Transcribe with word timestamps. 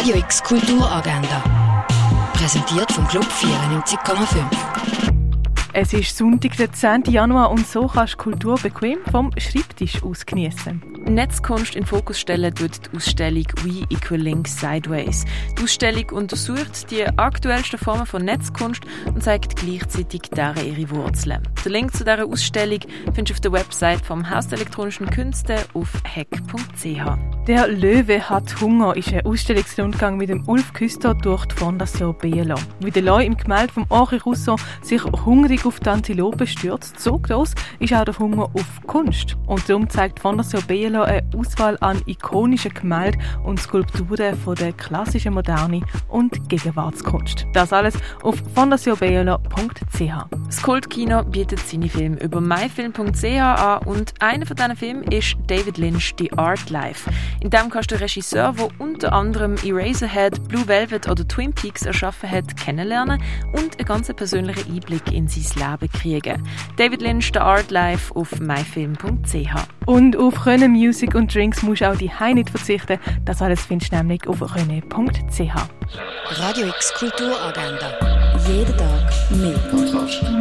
Radio 0.00 0.16
X 0.16 0.42
Kulturagenda. 0.42 1.44
Präsentiert 2.32 2.90
vom 2.90 3.06
Club 3.06 3.26
94,5. 3.26 4.46
Es 5.74 5.92
ist 5.92 6.16
Sonntag, 6.16 6.56
der 6.56 6.72
10. 6.72 7.02
Januar 7.10 7.50
und 7.50 7.66
so 7.66 7.86
kannst 7.86 8.14
du 8.14 8.16
Kultur 8.16 8.58
bequem 8.58 9.00
vom 9.10 9.30
Schreibtisch 9.36 10.02
aus 10.02 10.24
genießen. 10.24 10.82
Netzkunst 11.04 11.76
in 11.76 11.84
Fokus 11.84 12.18
stellen 12.18 12.54
tut 12.54 12.80
die 12.86 12.96
Ausstellung 12.96 13.44
We 13.62 13.84
Equal 13.90 14.20
Links 14.20 14.58
Sideways. 14.58 15.26
Die 15.58 15.64
Ausstellung 15.64 16.08
untersucht 16.12 16.90
die 16.90 17.04
aktuellsten 17.04 17.78
Formen 17.78 18.06
von 18.06 18.24
Netzkunst 18.24 18.80
und 19.04 19.22
zeigt 19.22 19.56
gleichzeitig 19.56 20.22
deren 20.34 20.66
ihre 20.66 20.88
Wurzeln. 20.88 21.46
Den 21.62 21.72
Link 21.72 21.94
zu 21.94 22.04
dieser 22.04 22.24
Ausstellung 22.24 22.80
findest 23.12 23.28
du 23.28 23.34
auf 23.34 23.40
der 23.40 23.52
Website 23.52 24.06
vom 24.06 24.30
Haus 24.30 24.48
der 24.48 24.60
elektronischen 24.60 25.10
Künste 25.10 25.56
auf 25.74 25.92
hack.ch. 26.04 27.39
Der 27.50 27.66
Löwe 27.66 28.30
hat 28.30 28.60
Hunger 28.60 28.96
ist 28.96 29.12
ein 29.12 29.26
Ausstellungsrundgang 29.26 30.16
mit 30.16 30.28
dem 30.28 30.48
Ulf 30.48 30.72
Küster 30.72 31.14
durch 31.14 31.46
die 31.46 31.56
Fondation 31.56 32.16
Bielo. 32.16 32.54
Wie 32.78 32.92
der 32.92 33.02
Leu 33.02 33.24
im 33.24 33.36
Gemälde 33.36 33.72
von 33.72 33.86
Henri 33.90 34.18
Rousseau 34.18 34.54
sich 34.82 35.02
hungrig 35.02 35.66
auf 35.66 35.80
die 35.80 35.88
Antilope 35.88 36.46
stürzt, 36.46 37.00
so 37.00 37.18
groß 37.18 37.56
ist 37.80 37.92
auch 37.92 38.04
der 38.04 38.16
Hunger 38.16 38.44
auf 38.54 38.80
Kunst. 38.86 39.36
Und 39.48 39.68
darum 39.68 39.90
zeigt 39.90 40.18
die 40.18 40.22
Fondation 40.22 40.62
Bielo 40.68 41.02
eine 41.02 41.28
Auswahl 41.36 41.76
an 41.80 42.00
ikonischen 42.06 42.72
Gemälden 42.72 43.20
und 43.42 43.58
Skulpturen 43.58 44.36
von 44.36 44.54
der 44.54 44.72
klassischen 44.72 45.34
Moderne 45.34 45.80
und 46.06 46.48
Gegenwartskunst. 46.48 47.46
Das 47.52 47.72
alles 47.72 47.94
auf 48.22 48.40
fondationbielo.ch. 48.54 50.36
Das 50.46 50.62
Kultkino 50.62 51.24
bietet 51.24 51.58
seine 51.58 51.88
Filme 51.88 52.22
über 52.22 52.40
myfilm.ch 52.40 53.24
an 53.24 53.82
und 53.86 54.14
einer 54.20 54.46
von 54.46 54.54
diesen 54.54 54.76
Filmen 54.76 55.02
ist 55.10 55.36
David 55.48 55.78
Lynch, 55.78 56.14
The 56.16 56.32
Art 56.34 56.70
Life. 56.70 57.10
In 57.40 57.48
dem 57.48 57.70
kannst 57.70 57.90
du 57.90 57.94
den 57.94 58.02
Regisseur, 58.02 58.52
der 58.52 58.68
unter 58.78 59.12
anderem 59.14 59.56
Eraserhead, 59.64 60.46
Blue 60.48 60.68
Velvet 60.68 61.08
oder 61.08 61.26
Twin 61.26 61.54
Peaks 61.54 61.82
erschaffen 61.82 62.30
hat, 62.30 62.54
kennenlernen 62.56 63.22
und 63.52 63.78
einen 63.78 63.86
ganz 63.86 64.12
persönlichen 64.12 64.70
Einblick 64.70 65.10
in 65.10 65.26
sein 65.26 65.70
Leben 65.80 65.92
kriegen. 65.92 66.48
David 66.76 67.00
Lynch, 67.00 67.30
The 67.32 67.40
Art 67.40 67.70
Life 67.70 68.14
auf 68.14 68.38
myfilm.ch. 68.40 69.54
Und 69.86 70.16
auf 70.16 70.46
René 70.46 70.68
Music 70.68 71.14
und 71.14 71.34
Drinks 71.34 71.62
musst 71.62 71.80
du 71.80 71.90
auch 71.90 71.96
die 71.96 72.10
nicht 72.34 72.50
verzichten. 72.50 72.98
Das 73.24 73.40
alles 73.40 73.62
findest 73.62 73.92
du 73.92 73.96
nämlich 73.96 74.26
auf 74.28 74.42
rené.ch. 74.42 75.54
Radio 76.38 76.66
X 76.66 76.92
Kulturagenda. 76.94 78.36
Jeden 78.46 78.76
Tag 78.76 79.30
mehr. 79.30 79.58
Podcast. 79.70 80.39